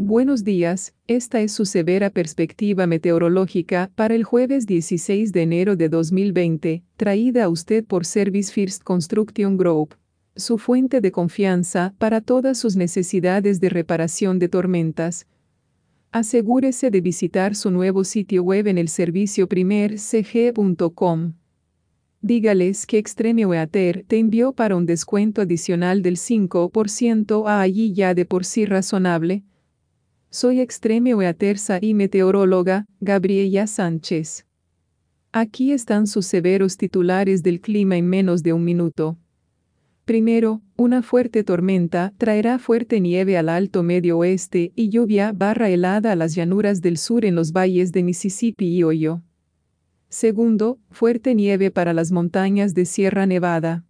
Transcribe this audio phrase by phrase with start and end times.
[0.00, 5.88] Buenos días, esta es su severa perspectiva meteorológica para el jueves 16 de enero de
[5.88, 9.96] 2020, traída a usted por Service First Construction Group,
[10.36, 15.26] su fuente de confianza para todas sus necesidades de reparación de tormentas.
[16.12, 21.32] Asegúrese de visitar su nuevo sitio web en el servicio primercg.com.
[22.20, 28.14] Dígales que Extreme Weather te envió para un descuento adicional del 5% a allí ya
[28.14, 29.42] de por sí razonable.
[30.30, 34.44] Soy Extreme Weathersa y meteoróloga, Gabriela Sánchez.
[35.32, 39.16] Aquí están sus severos titulares del clima en menos de un minuto.
[40.04, 46.12] Primero, una fuerte tormenta traerá fuerte nieve al alto medio oeste y lluvia barra helada
[46.12, 49.22] a las llanuras del sur en los valles de Mississippi y Ohio.
[50.10, 53.86] Segundo, fuerte nieve para las montañas de Sierra Nevada.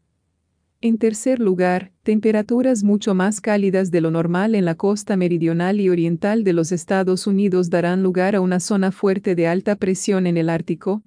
[0.81, 5.89] En tercer lugar, temperaturas mucho más cálidas de lo normal en la costa meridional y
[5.89, 10.37] oriental de los Estados Unidos darán lugar a una zona fuerte de alta presión en
[10.37, 11.03] el Ártico.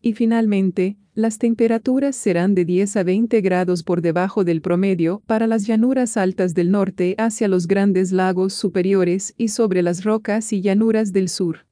[0.00, 5.46] Y finalmente, las temperaturas serán de 10 a 20 grados por debajo del promedio para
[5.46, 10.62] las llanuras altas del norte hacia los grandes lagos superiores y sobre las rocas y
[10.62, 11.67] llanuras del sur.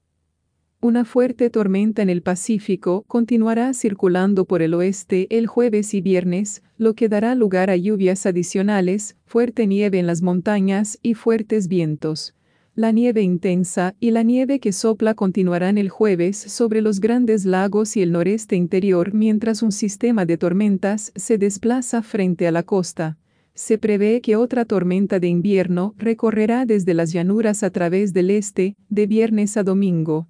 [0.82, 6.62] Una fuerte tormenta en el Pacífico continuará circulando por el oeste el jueves y viernes,
[6.76, 12.34] lo que dará lugar a lluvias adicionales, fuerte nieve en las montañas y fuertes vientos.
[12.74, 17.96] La nieve intensa y la nieve que sopla continuarán el jueves sobre los grandes lagos
[17.96, 23.16] y el noreste interior mientras un sistema de tormentas se desplaza frente a la costa.
[23.54, 28.76] Se prevé que otra tormenta de invierno recorrerá desde las llanuras a través del este,
[28.90, 30.28] de viernes a domingo.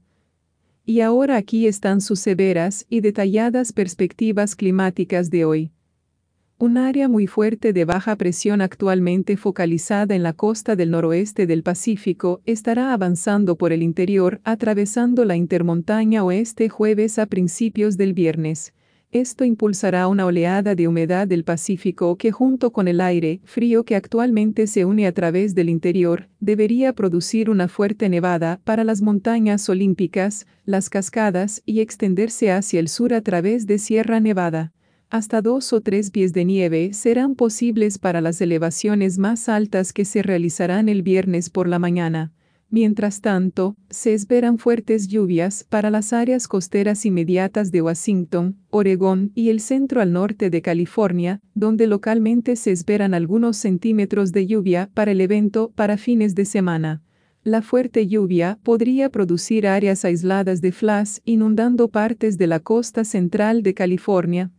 [0.88, 5.72] Y ahora aquí están sus severas y detalladas perspectivas climáticas de hoy.
[6.58, 11.64] Un área muy fuerte de baja presión actualmente focalizada en la costa del noroeste del
[11.64, 18.72] Pacífico estará avanzando por el interior atravesando la intermontaña oeste jueves a principios del viernes.
[19.20, 23.96] Esto impulsará una oleada de humedad del Pacífico que junto con el aire frío que
[23.96, 29.70] actualmente se une a través del interior, debería producir una fuerte nevada para las montañas
[29.70, 34.74] olímpicas, las cascadas y extenderse hacia el sur a través de Sierra Nevada.
[35.08, 40.04] Hasta dos o tres pies de nieve serán posibles para las elevaciones más altas que
[40.04, 42.34] se realizarán el viernes por la mañana.
[42.68, 49.50] Mientras tanto, se esperan fuertes lluvias para las áreas costeras inmediatas de Washington, Oregón y
[49.50, 55.12] el centro al norte de California, donde localmente se esperan algunos centímetros de lluvia para
[55.12, 57.02] el evento para fines de semana.
[57.44, 63.62] La fuerte lluvia podría producir áreas aisladas de flash inundando partes de la costa central
[63.62, 64.50] de California,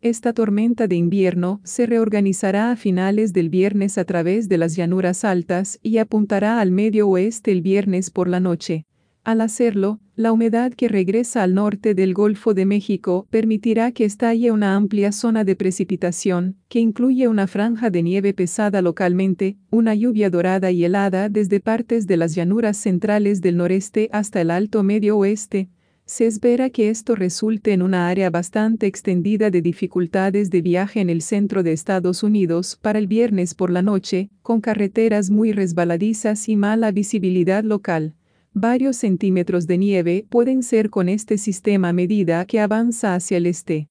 [0.00, 5.24] esta tormenta de invierno se reorganizará a finales del viernes a través de las llanuras
[5.24, 8.84] altas y apuntará al medio oeste el viernes por la noche.
[9.24, 14.52] Al hacerlo, la humedad que regresa al norte del Golfo de México permitirá que estalle
[14.52, 20.30] una amplia zona de precipitación, que incluye una franja de nieve pesada localmente, una lluvia
[20.30, 25.18] dorada y helada desde partes de las llanuras centrales del noreste hasta el alto medio
[25.18, 25.68] oeste,
[26.08, 31.10] se espera que esto resulte en una área bastante extendida de dificultades de viaje en
[31.10, 36.48] el centro de Estados Unidos para el viernes por la noche, con carreteras muy resbaladizas
[36.48, 38.14] y mala visibilidad local.
[38.54, 43.44] Varios centímetros de nieve pueden ser con este sistema a medida que avanza hacia el
[43.44, 43.90] este.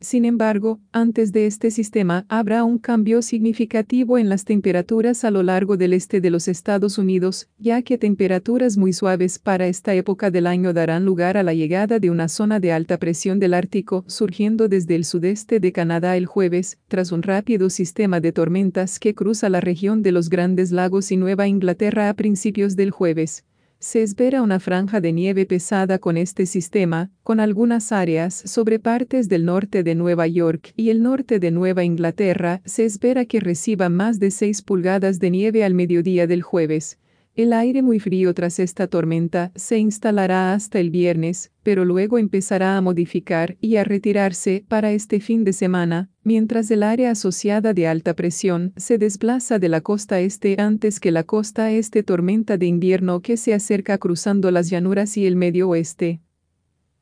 [0.00, 5.42] Sin embargo, antes de este sistema habrá un cambio significativo en las temperaturas a lo
[5.42, 10.30] largo del este de los Estados Unidos, ya que temperaturas muy suaves para esta época
[10.30, 14.04] del año darán lugar a la llegada de una zona de alta presión del Ártico
[14.06, 19.14] surgiendo desde el sudeste de Canadá el jueves, tras un rápido sistema de tormentas que
[19.14, 23.44] cruza la región de los Grandes Lagos y Nueva Inglaterra a principios del jueves.
[23.78, 29.28] Se espera una franja de nieve pesada con este sistema, con algunas áreas sobre partes
[29.28, 32.62] del norte de Nueva York y el norte de Nueva Inglaterra.
[32.64, 36.98] Se espera que reciba más de 6 pulgadas de nieve al mediodía del jueves.
[37.36, 42.78] El aire muy frío tras esta tormenta se instalará hasta el viernes, pero luego empezará
[42.78, 47.88] a modificar y a retirarse para este fin de semana, mientras el área asociada de
[47.88, 52.64] alta presión se desplaza de la costa este antes que la costa este tormenta de
[52.64, 56.22] invierno que se acerca cruzando las llanuras y el medio oeste.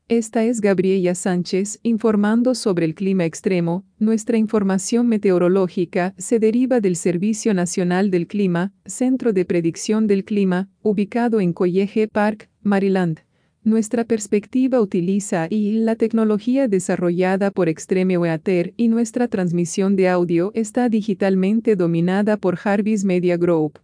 [0.07, 3.87] Esta es Gabriela Sánchez informando sobre el clima extremo.
[3.97, 10.69] Nuestra información meteorológica se deriva del Servicio Nacional del Clima, Centro de Predicción del Clima,
[10.83, 13.21] ubicado en College Park, Maryland.
[13.63, 20.87] Nuestra perspectiva utiliza la tecnología desarrollada por Extreme Weather y nuestra transmisión de audio está
[20.87, 23.79] digitalmente dominada por Jarvis Media Group.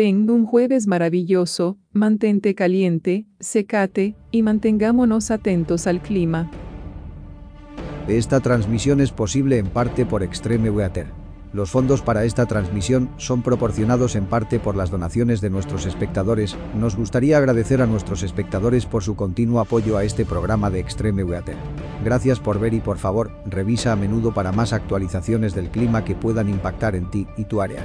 [0.00, 6.50] Ten un jueves maravilloso, mantente caliente, secate, y mantengámonos atentos al clima.
[8.08, 11.08] Esta transmisión es posible en parte por Extreme Weather.
[11.52, 16.56] Los fondos para esta transmisión son proporcionados en parte por las donaciones de nuestros espectadores.
[16.74, 21.24] Nos gustaría agradecer a nuestros espectadores por su continuo apoyo a este programa de Extreme
[21.24, 21.56] Weather.
[22.02, 26.14] Gracias por ver y por favor, revisa a menudo para más actualizaciones del clima que
[26.14, 27.84] puedan impactar en ti y tu área.